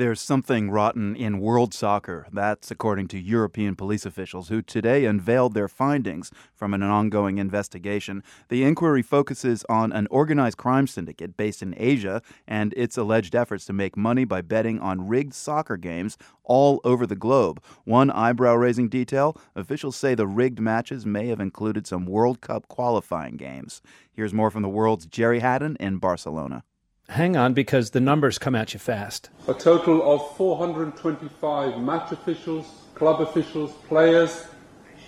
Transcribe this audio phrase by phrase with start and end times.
[0.00, 2.26] There's something rotten in world soccer.
[2.32, 8.22] That's according to European police officials who today unveiled their findings from an ongoing investigation.
[8.48, 13.66] The inquiry focuses on an organized crime syndicate based in Asia and its alleged efforts
[13.66, 17.62] to make money by betting on rigged soccer games all over the globe.
[17.84, 22.68] One eyebrow raising detail officials say the rigged matches may have included some World Cup
[22.68, 23.82] qualifying games.
[24.10, 26.64] Here's more from the world's Gerry Hadden in Barcelona
[27.10, 29.30] hang on because the numbers come at you fast.
[29.48, 34.46] A total of 425 match officials, club officials, players,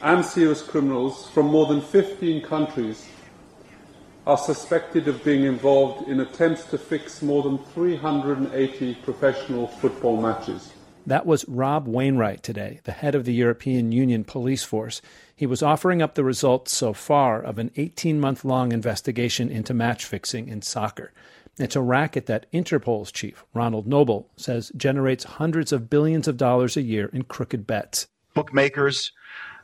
[0.02, 3.06] and serious criminals from more than 15 countries
[4.26, 10.72] are suspected of being involved in attempts to fix more than 380 professional football matches.
[11.04, 15.02] That was Rob Wainwright today, the head of the European Union police force.
[15.34, 19.74] He was offering up the results so far of an 18 month long investigation into
[19.74, 21.12] match fixing in soccer.
[21.58, 26.76] It's a racket that Interpol's chief, Ronald Noble, says generates hundreds of billions of dollars
[26.76, 28.06] a year in crooked bets.
[28.34, 29.12] Bookmakers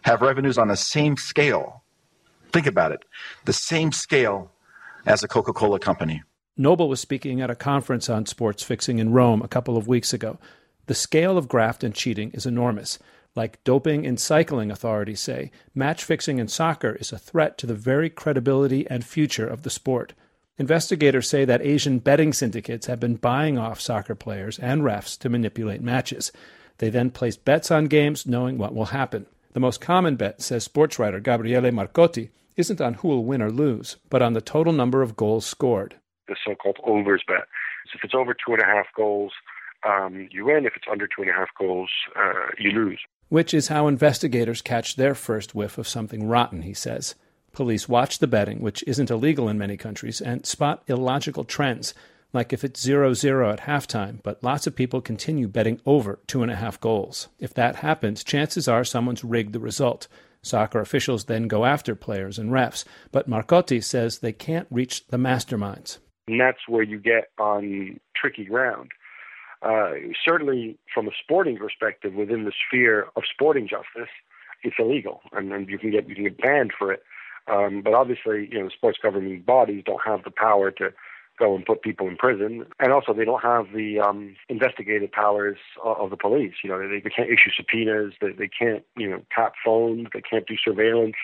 [0.03, 1.83] have revenues on the same scale.
[2.53, 3.05] Think about it
[3.45, 4.53] the same scale
[5.07, 6.23] as a Coca Cola company.
[6.57, 10.13] Noble was speaking at a conference on sports fixing in Rome a couple of weeks
[10.13, 10.39] ago.
[10.87, 12.99] The scale of graft and cheating is enormous.
[13.35, 17.75] Like doping in cycling, authorities say, match fixing in soccer is a threat to the
[17.75, 20.15] very credibility and future of the sport.
[20.59, 25.29] Investigators say that Asian betting syndicates have been buying off soccer players and refs to
[25.29, 26.33] manipulate matches.
[26.79, 29.27] They then place bets on games knowing what will happen.
[29.53, 33.53] The most common bet, says sports writer Gabriele Marcotti, isn't on who will win or
[33.53, 35.95] lose, but on the total number of goals scored.
[36.27, 37.47] The so called overs bet.
[37.87, 39.33] So if it's over two and a half goals,
[39.89, 40.67] um, you win.
[40.67, 42.99] If it's under two and a half goals, uh, you lose.
[43.29, 47.15] Which is how investigators catch their first whiff of something rotten, he says.
[47.59, 51.93] Police watch the betting, which isn't illegal in many countries, and spot illogical trends,
[52.33, 56.45] like if it's 0 0 at halftime, but lots of people continue betting over two
[56.45, 57.27] and a half goals.
[57.41, 60.07] If that happens, chances are someone's rigged the result.
[60.41, 65.17] Soccer officials then go after players and refs, but Marcotti says they can't reach the
[65.17, 65.99] masterminds.
[66.29, 68.93] And that's where you get on tricky ground.
[69.63, 69.95] Uh,
[70.25, 74.13] certainly, from a sporting perspective, within the sphere of sporting justice,
[74.63, 77.03] it's illegal, and, and you can get you can get banned for it.
[77.51, 80.93] Um, but obviously, you know, sports governing bodies don't have the power to
[81.39, 85.59] go and put people in prison, and also they don't have the um, investigative powers
[85.85, 86.55] of the police.
[86.65, 90.21] You know, they, they can't issue subpoenas, they, they can't, you know, tap phones, they
[90.21, 91.15] can't do surveillance.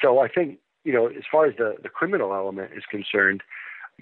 [0.00, 3.42] So I think, you know, as far as the, the criminal element is concerned,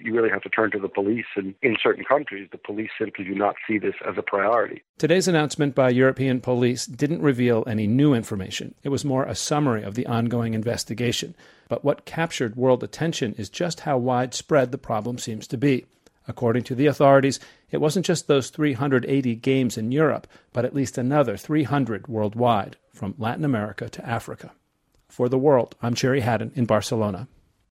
[0.03, 1.25] you really have to turn to the police.
[1.35, 4.83] And in certain countries, the police simply do not see this as a priority.
[4.97, 8.75] Today's announcement by European police didn't reveal any new information.
[8.83, 11.35] It was more a summary of the ongoing investigation.
[11.67, 15.85] But what captured world attention is just how widespread the problem seems to be.
[16.27, 17.39] According to the authorities,
[17.71, 23.15] it wasn't just those 380 games in Europe, but at least another 300 worldwide, from
[23.17, 24.51] Latin America to Africa.
[25.07, 27.27] For the world, I'm Gerry Hadden in Barcelona.